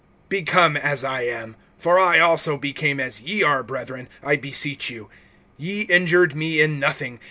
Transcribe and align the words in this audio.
(12)Become 0.31 0.79
as 0.79 1.03
I 1.03 1.21
am, 1.25 1.55
for 1.77 1.99
I 1.99 2.17
also 2.17 2.57
became 2.57 2.99
as 2.99 3.21
ye 3.21 3.43
are, 3.43 3.61
brethren, 3.61 4.09
I 4.23 4.35
beseech 4.35 4.89
you. 4.89 5.11
Ye 5.57 5.81
injured 5.81 6.33
me 6.33 6.59
in 6.59 6.79
nothing. 6.79 7.19